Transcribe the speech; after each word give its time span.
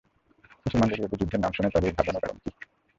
মুসলমানদের 0.63 0.97
বিরুদ্ধে 0.99 1.19
যুদ্ধের 1.21 1.41
নাম 1.41 1.51
শুনে 1.53 1.69
তার 1.73 1.83
এই 1.83 1.93
ঘাবড়ানোর 1.97 2.23
কারণ 2.23 2.37
কি? 2.37 2.49